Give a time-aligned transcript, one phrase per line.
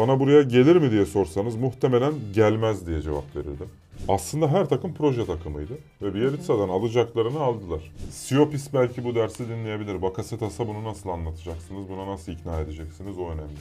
[0.00, 3.68] Bana buraya gelir mi diye sorsanız muhtemelen gelmez diye cevap verirdim.
[4.08, 7.92] Aslında her takım proje takımıydı ve Bielitsa'dan alacaklarını aldılar.
[8.10, 10.02] Siopis belki bu dersi dinleyebilir.
[10.02, 13.58] Bakasetas'a bunu nasıl anlatacaksınız, buna nasıl ikna edeceksiniz o önemli.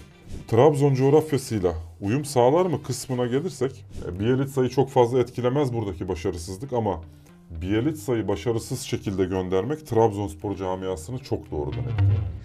[0.48, 7.02] Trabzon coğrafyasıyla uyum sağlar mı kısmına gelirsek, e, Bielitsa'yı çok fazla etkilemez buradaki başarısızlık ama
[7.50, 12.40] Bielitsa'yı başarısız şekilde göndermek Trabzonspor camiasını çok doğrudan etkiler.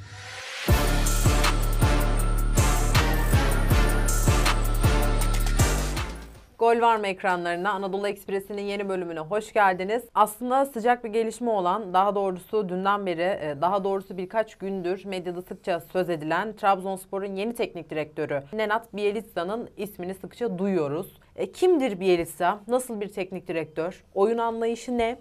[6.64, 7.70] Gol var mı ekranlarına?
[7.70, 10.02] Anadolu Ekspresi'nin yeni bölümüne hoş geldiniz.
[10.14, 15.42] Aslında sıcak bir gelişme olan, daha doğrusu dünden beri, e, daha doğrusu birkaç gündür medyada
[15.42, 21.18] sıkça söz edilen Trabzonspor'un yeni teknik direktörü Nenat Bielitsa'nın ismini sıkça duyuyoruz.
[21.36, 22.60] E, kimdir Bielitsa?
[22.68, 24.04] Nasıl bir teknik direktör?
[24.14, 25.18] Oyun anlayışı ne?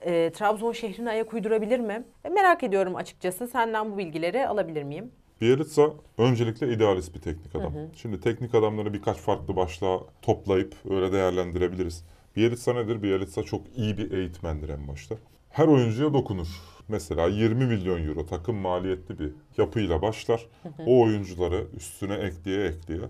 [0.00, 2.02] E, Trabzon şehrine ayak uydurabilir mi?
[2.24, 3.46] E, merak ediyorum açıkçası.
[3.46, 5.12] Senden bu bilgileri alabilir miyim?
[5.40, 7.72] Bielitsa öncelikle idealist bir teknik adam.
[7.96, 12.04] Şimdi teknik adamları birkaç farklı başlığa toplayıp öyle değerlendirebiliriz.
[12.36, 13.02] Bielitsa nedir?
[13.02, 15.14] Bielitsa çok iyi bir eğitmendir en başta.
[15.50, 16.48] Her oyuncuya dokunur.
[16.88, 20.46] Mesela 20 milyon euro takım maliyetli bir yapıyla başlar.
[20.86, 23.00] O oyuncuları üstüne ekleye ekleye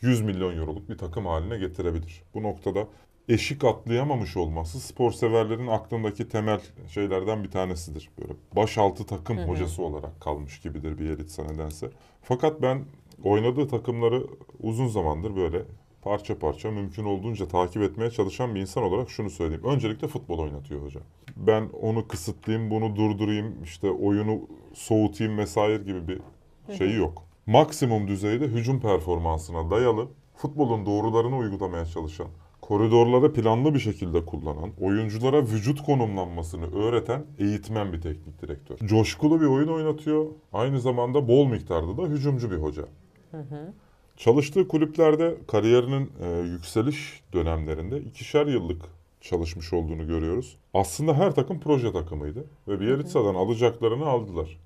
[0.00, 2.22] 100 milyon euroluk bir takım haline getirebilir.
[2.34, 2.88] Bu noktada
[3.28, 8.10] eşik atlayamamış olması spor severlerin aklındaki temel şeylerden bir tanesidir.
[8.20, 11.90] Böyle başaltı takım hocası olarak kalmış gibidir Bielitsa nedense.
[12.22, 12.84] Fakat ben
[13.24, 14.26] oynadığı takımları
[14.62, 15.62] uzun zamandır böyle
[16.02, 19.64] parça parça mümkün olduğunca takip etmeye çalışan bir insan olarak şunu söyleyeyim.
[19.64, 21.00] Öncelikle futbol oynatıyor hoca.
[21.36, 24.40] Ben onu kısıtlayayım, bunu durdurayım, işte oyunu
[24.74, 26.20] soğutayım vesaire gibi bir
[26.78, 27.22] şeyi yok.
[27.46, 32.28] Maksimum düzeyde hücum performansına dayalı futbolun doğrularını uygulamaya çalışan,
[32.68, 38.76] koridorları planlı bir şekilde kullanan, oyunculara vücut konumlanmasını öğreten, eğitmen bir teknik direktör.
[38.88, 40.26] Coşkulu bir oyun oynatıyor.
[40.52, 42.82] Aynı zamanda bol miktarda da hücumcu bir hoca.
[44.16, 48.82] Çalıştığı kulüplerde kariyerinin e, yükseliş dönemlerinde ikişer yıllık
[49.20, 50.56] çalışmış olduğunu görüyoruz.
[50.74, 54.58] Aslında her takım proje takımıydı ve Bielitsa'dan alacaklarını aldılar.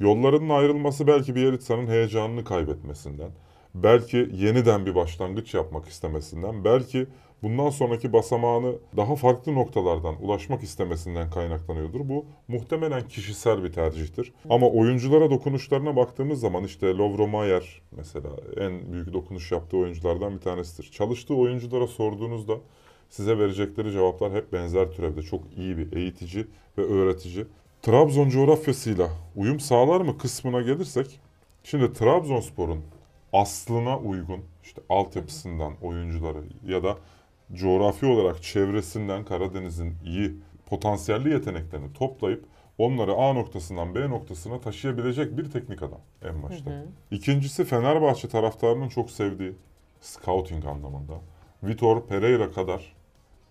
[0.00, 3.30] Yollarının ayrılması belki Bielitsa'nın heyecanını kaybetmesinden,
[3.74, 7.06] belki yeniden bir başlangıç yapmak istemesinden, belki
[7.42, 12.08] bundan sonraki basamağını daha farklı noktalardan ulaşmak istemesinden kaynaklanıyordur.
[12.08, 14.32] Bu muhtemelen kişisel bir tercihtir.
[14.50, 20.40] Ama oyunculara dokunuşlarına baktığımız zaman işte Lovro Mayer mesela en büyük dokunuş yaptığı oyunculardan bir
[20.40, 20.90] tanesidir.
[20.90, 22.54] Çalıştığı oyunculara sorduğunuzda
[23.10, 25.22] size verecekleri cevaplar hep benzer türevde.
[25.22, 26.46] Çok iyi bir eğitici
[26.78, 27.46] ve öğretici.
[27.82, 31.20] Trabzon coğrafyasıyla uyum sağlar mı kısmına gelirsek,
[31.64, 32.78] şimdi Trabzonspor'un
[33.32, 36.96] aslına uygun işte altyapısından oyuncuları ya da
[37.52, 40.34] coğrafi olarak çevresinden Karadeniz'in iyi
[40.66, 42.44] potansiyelli yeteneklerini toplayıp
[42.78, 46.70] onları A noktasından B noktasına taşıyabilecek bir teknik adam en başta.
[47.10, 49.52] İkincisi Fenerbahçe taraftarının çok sevdiği
[50.00, 51.14] scouting anlamında
[51.62, 52.92] Vitor Pereira kadar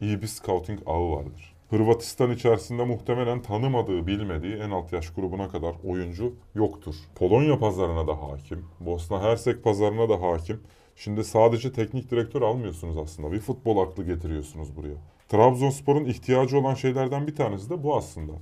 [0.02, 1.54] iyi bir scouting ağı vardır.
[1.70, 6.96] Hırvatistan içerisinde muhtemelen tanımadığı, bilmediği en alt yaş grubuna kadar oyuncu yoktur.
[7.16, 10.62] Polonya pazarına da hakim, Bosna Hersek pazarına da hakim.
[10.96, 13.32] Şimdi sadece teknik direktör almıyorsunuz aslında.
[13.32, 14.96] Bir futbol aklı getiriyorsunuz buraya.
[15.30, 18.34] Trabzonspor'un ihtiyacı olan şeylerden bir tanesi de bu aslında.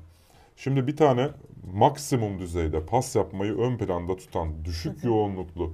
[0.55, 1.29] Şimdi bir tane
[1.73, 5.73] maksimum düzeyde pas yapmayı ön planda tutan, düşük yoğunluklu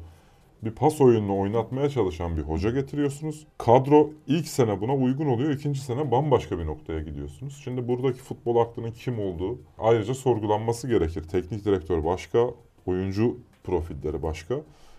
[0.63, 3.47] bir pas oyununu oynatmaya çalışan bir hoca getiriyorsunuz.
[3.57, 7.61] Kadro ilk sene buna uygun oluyor, ikinci sene bambaşka bir noktaya gidiyorsunuz.
[7.63, 11.23] Şimdi buradaki futbol aklının kim olduğu ayrıca sorgulanması gerekir.
[11.23, 12.47] Teknik direktör başka,
[12.85, 14.55] oyuncu profilleri başka.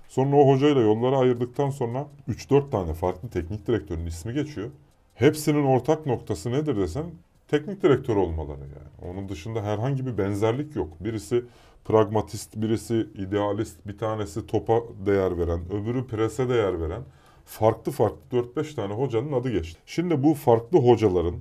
[0.08, 4.70] Sonra o hocayla yolları ayırdıktan sonra 3-4 tane farklı teknik direktörün ismi geçiyor.
[5.14, 7.04] Hepsinin ortak noktası nedir desen
[7.48, 9.12] teknik direktör olmaları yani.
[9.12, 10.88] Onun dışında herhangi bir benzerlik yok.
[11.00, 11.44] Birisi
[11.84, 17.02] pragmatist, birisi idealist, bir tanesi topa değer veren, öbürü prese değer veren
[17.44, 19.80] farklı farklı 4-5 tane hocanın adı geçti.
[19.86, 21.34] Şimdi bu farklı hocaların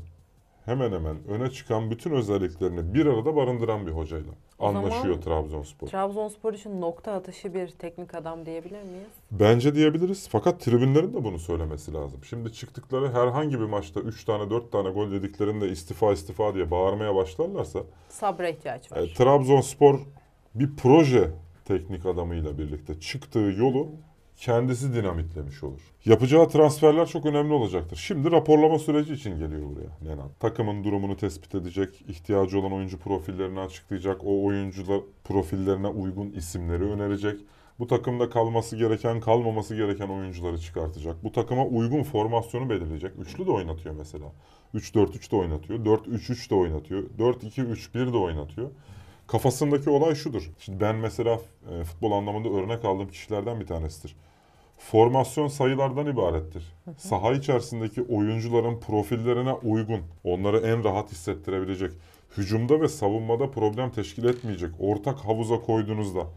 [0.66, 5.88] hemen hemen öne çıkan bütün özelliklerini bir arada barındıran bir hocayla O anlaşıyor Trabzonspor.
[5.88, 9.09] Trabzonspor için nokta atışı bir teknik adam diyebilir miyiz?
[9.31, 10.28] Bence diyebiliriz.
[10.31, 12.20] Fakat tribünlerin de bunu söylemesi lazım.
[12.23, 17.16] Şimdi çıktıkları herhangi bir maçta 3 tane 4 tane gol dediklerinde istifa istifa diye bağırmaya
[17.16, 17.79] başlarlarsa
[18.09, 18.97] Sabra ihtiyaç var.
[18.97, 19.99] e, Trabzonspor
[20.56, 21.32] bir proje
[21.66, 23.90] teknik adamıyla birlikte çıktığı yolu
[24.38, 25.82] kendisi dinamitlemiş olur.
[26.06, 27.98] Yapacağı transferler çok önemli olacaktır.
[27.98, 30.30] Şimdi raporlama süreci için geliyor buraya Nenad.
[30.40, 37.42] Takımın durumunu tespit edecek, ihtiyacı olan oyuncu profillerini açıklayacak, o oyuncular profillerine uygun isimleri önerecek.
[37.80, 41.24] Bu takımda kalması gereken, kalmaması gereken oyuncuları çıkartacak.
[41.24, 43.12] Bu takıma uygun formasyonu belirleyecek.
[43.20, 44.26] Üçlü de oynatıyor mesela.
[44.76, 45.86] 3-4-3 de oynatıyor.
[45.86, 47.04] 4-3-3 de oynatıyor.
[47.20, 48.70] 4-2-3-1 de oynatıyor.
[49.32, 50.52] Kafasındaki olay şudur.
[50.60, 51.40] Şimdi ben mesela
[51.72, 54.16] e, futbol anlamında örnek aldığım kişilerden bir tanesidir.
[54.78, 56.74] Formasyon sayılardan ibarettir.
[56.98, 61.92] Saha içerisindeki oyuncuların profillerine uygun, onları en rahat hissettirebilecek,
[62.38, 66.28] hücumda ve savunmada problem teşkil etmeyecek ortak havuza koyduğunuzda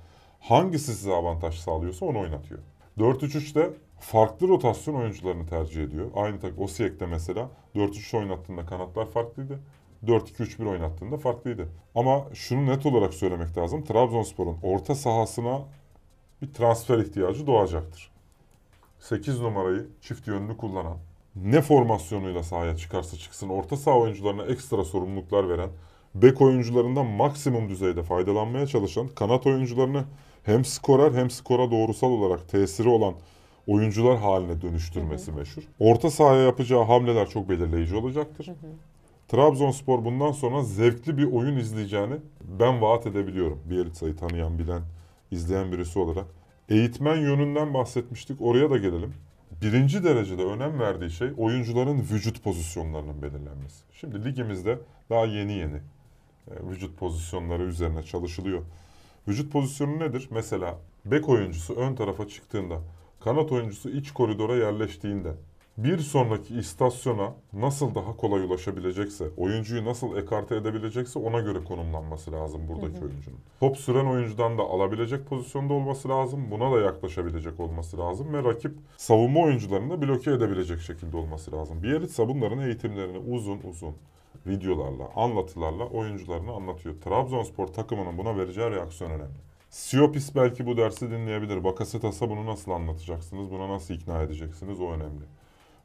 [0.41, 2.61] hangisi size avantaj sağlıyorsa onu oynatıyor.
[2.99, 3.71] 4-3-3'te
[4.01, 6.11] farklı rotasyon oyuncularını tercih ediyor.
[6.15, 9.61] Aynı tak Osijek'te mesela 4-3 oynattığında kanatlar farklıydı.
[10.09, 11.69] 4-2-3-1 oynattığında farklıydı.
[11.95, 13.85] Ama şunu net olarak söylemek lazım.
[13.85, 15.63] Trabzonspor'un orta sahasına
[16.43, 18.11] bir transfer ihtiyacı doğacaktır.
[19.01, 20.97] 8 numarayı çift yönlü kullanan,
[21.37, 25.71] ne formasyonuyla sahaya çıkarsa çıksın orta saha oyuncularına ekstra sorumluluklar veren,
[26.15, 30.05] bek oyuncularından maksimum düzeyde faydalanmaya çalışan, kanat oyuncularını
[30.43, 33.15] hem skorer hem skora doğrusal olarak tesiri olan
[33.67, 35.63] oyuncular haline dönüştürmesi meşhur.
[35.79, 38.51] Orta sahaya yapacağı hamleler çok belirleyici olacaktır.
[39.35, 43.61] Trabzonspor bundan sonra zevkli bir oyun izleyeceğini ben vaat edebiliyorum.
[43.71, 44.83] Bielitsa'yı tanıyan, bilen,
[45.31, 46.27] izleyen birisi olarak.
[46.69, 48.41] Eğitmen yönünden bahsetmiştik.
[48.41, 49.15] Oraya da gelelim.
[49.63, 53.85] Birinci derecede önem verdiği şey oyuncuların vücut pozisyonlarının belirlenmesi.
[53.93, 54.79] Şimdi ligimizde
[55.11, 55.77] daha yeni yeni
[56.51, 58.63] e, vücut pozisyonları üzerine çalışılıyor.
[59.29, 60.29] Vücut pozisyonu nedir?
[60.31, 62.81] Mesela bek oyuncusu ön tarafa çıktığında,
[63.21, 65.33] kanat oyuncusu iç koridora yerleştiğinde,
[65.79, 72.69] bir sonraki istasyona nasıl daha kolay ulaşabilecekse, oyuncuyu nasıl ekarte edebilecekse ona göre konumlanması lazım
[72.69, 73.39] buradaki oyuncunun.
[73.61, 76.51] Top süren oyuncudan da alabilecek pozisyonda olması lazım.
[76.51, 81.83] Buna da yaklaşabilecek olması lazım ve rakip savunma oyuncularını da bloke edebilecek şekilde olması lazım.
[81.83, 83.95] Bielitsa bunların eğitimlerini uzun uzun
[84.47, 86.95] videolarla, anlatılarla oyuncularını anlatıyor.
[87.01, 89.45] Trabzonspor takımının buna vereceği reaksiyon önemli.
[89.71, 91.65] Siopis belki bu dersi dinleyebilir.
[91.65, 95.25] Bakasetas'a bunu nasıl anlatacaksınız, buna nasıl ikna edeceksiniz o önemli.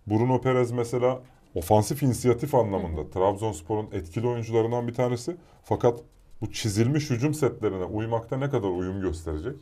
[0.10, 1.20] Bruno Perez mesela
[1.56, 5.36] ofansif inisiyatif anlamında Trabzonspor'un etkili oyuncularından bir tanesi.
[5.64, 6.00] Fakat
[6.42, 9.56] bu çizilmiş hücum setlerine uymakta ne kadar uyum gösterecek?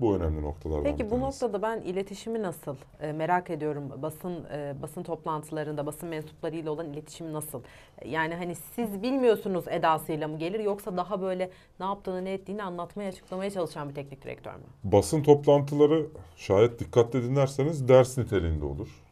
[0.00, 3.92] Bu önemli noktalardan Peki bu noktada ben iletişimi nasıl e, merak ediyorum.
[4.02, 7.62] Basın e, basın toplantılarında basın mensuplarıyla olan iletişimi nasıl?
[8.04, 13.08] Yani hani siz bilmiyorsunuz edasıyla mı gelir yoksa daha böyle ne yaptığını ne ettiğini anlatmaya
[13.08, 14.62] açıklamaya çalışan bir teknik direktör mü?
[14.84, 16.06] Basın toplantıları
[16.36, 19.03] şayet dikkatle dinlerseniz ders niteliğinde olur.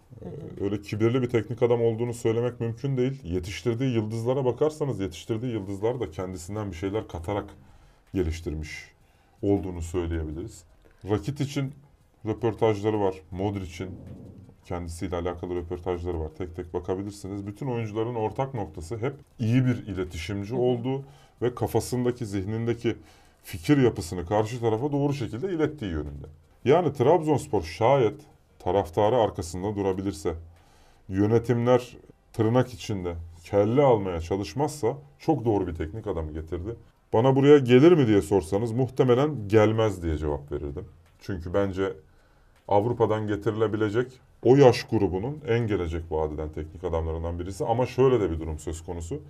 [0.60, 3.20] Öyle kibirli bir teknik adam olduğunu söylemek mümkün değil.
[3.24, 7.44] Yetiştirdiği yıldızlara bakarsanız yetiştirdiği yıldızlar da kendisinden bir şeyler katarak
[8.14, 8.70] geliştirmiş
[9.42, 10.64] olduğunu söyleyebiliriz.
[11.10, 11.72] Rakit için
[12.26, 13.14] röportajları var.
[13.30, 13.90] Modric'in
[14.64, 16.30] kendisiyle alakalı röportajları var.
[16.38, 17.46] Tek tek bakabilirsiniz.
[17.46, 21.04] Bütün oyuncuların ortak noktası hep iyi bir iletişimci olduğu
[21.42, 22.96] ve kafasındaki, zihnindeki
[23.42, 26.26] fikir yapısını karşı tarafa doğru şekilde ilettiği yönünde.
[26.64, 28.20] Yani Trabzonspor şayet
[28.64, 30.34] taraftarı arkasında durabilirse,
[31.08, 31.96] yönetimler
[32.32, 33.14] tırnak içinde
[33.44, 36.76] kelle almaya çalışmazsa çok doğru bir teknik adamı getirdi.
[37.12, 40.84] Bana buraya gelir mi diye sorsanız muhtemelen gelmez diye cevap verirdim.
[41.20, 41.92] Çünkü bence
[42.68, 47.64] Avrupa'dan getirilebilecek o yaş grubunun en gelecek vadeden teknik adamlarından birisi.
[47.64, 49.20] Ama şöyle de bir durum söz konusu.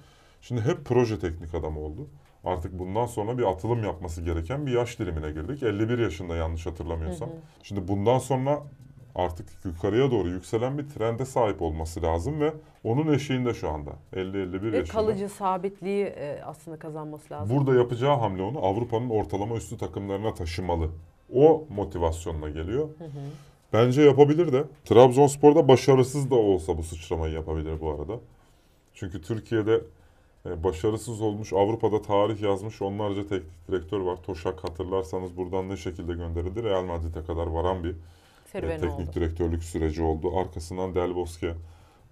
[0.41, 2.07] Şimdi hep proje teknik adamı oldu.
[2.45, 5.63] Artık bundan sonra bir atılım yapması gereken bir yaş dilimine girdik.
[5.63, 7.29] 51 yaşında yanlış hatırlamıyorsam.
[7.63, 8.63] Şimdi bundan sonra
[9.15, 12.53] artık yukarıya doğru yükselen bir trende sahip olması lazım ve
[12.85, 13.91] onun eşiğinde şu anda.
[14.13, 14.93] 50-51 Ve yaşında.
[14.93, 17.57] kalıcı sabitliği e, aslında kazanması lazım.
[17.57, 20.89] Burada yapacağı hamle onu Avrupa'nın ortalama üstü takımlarına taşımalı.
[21.35, 22.89] O motivasyonla geliyor.
[23.73, 24.65] Bence yapabilir de.
[24.85, 28.21] Trabzonspor'da başarısız da olsa bu sıçramayı yapabilir bu arada.
[28.95, 29.81] Çünkü Türkiye'de
[30.47, 34.19] e, başarısız olmuş, Avrupa'da tarih yazmış onlarca teknik direktör var.
[34.27, 36.63] Toşak hatırlarsanız buradan ne şekilde gönderildi?
[36.63, 37.95] Real Madrid'e kadar varan bir
[38.53, 39.15] Serüveni teknik oldu.
[39.15, 40.39] direktörlük süreci oldu.
[40.39, 41.55] Arkasından Del Bosque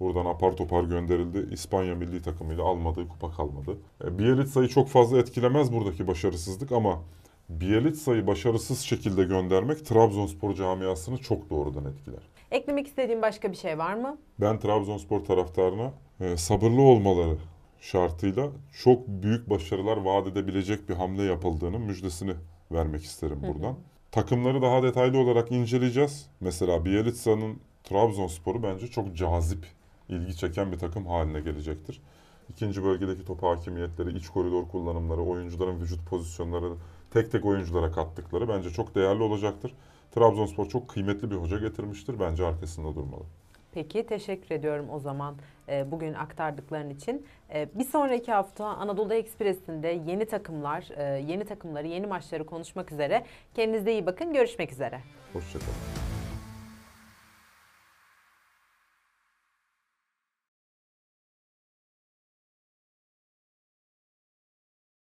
[0.00, 1.54] buradan apar topar gönderildi.
[1.54, 3.78] İspanya milli takımıyla almadığı kupa kalmadı.
[4.04, 7.02] E, Bielitsa'yı çok fazla etkilemez buradaki başarısızlık ama
[7.48, 12.20] Bielitsa'yı başarısız şekilde göndermek Trabzonspor camiasını çok doğrudan etkiler.
[12.50, 14.18] Eklemek istediğin başka bir şey var mı?
[14.40, 17.36] Ben Trabzonspor taraftarına e, sabırlı olmaları
[17.80, 18.48] şartıyla
[18.82, 22.32] çok büyük başarılar vaat edebilecek bir hamle yapıldığının müjdesini
[22.72, 23.76] vermek isterim buradan.
[24.12, 26.26] Takımları daha detaylı olarak inceleyeceğiz.
[26.40, 29.66] Mesela Bielitsa'nın Trabzonspor'u bence çok cazip,
[30.08, 32.00] ilgi çeken bir takım haline gelecektir.
[32.48, 36.72] İkinci bölgedeki top hakimiyetleri, iç koridor kullanımları, oyuncuların vücut pozisyonları,
[37.10, 39.74] tek tek oyunculara kattıkları bence çok değerli olacaktır.
[40.14, 42.20] Trabzonspor çok kıymetli bir hoca getirmiştir.
[42.20, 43.24] Bence arkasında durmalı.
[43.72, 45.36] Peki teşekkür ediyorum o zaman
[45.68, 47.26] e, bugün aktardıkların için.
[47.54, 53.24] E, bir sonraki hafta Anadolu Ekspresi'nde yeni takımlar, e, yeni takımları, yeni maçları konuşmak üzere.
[53.54, 54.32] Kendinize iyi bakın.
[54.32, 55.00] Görüşmek üzere.
[55.32, 55.99] Hoşçakalın.